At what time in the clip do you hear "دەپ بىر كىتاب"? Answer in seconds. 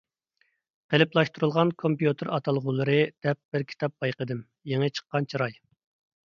3.27-3.95